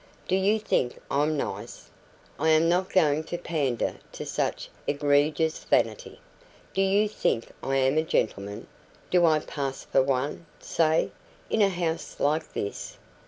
[0.27, 1.91] "Do you think I'm nice?"
[2.39, 6.19] "I am not going to pander to such egregious vanity."
[6.73, 8.65] "Do you think I am a gentleman?
[9.11, 11.11] Do I pass for one say,
[11.51, 12.97] in a house like this?"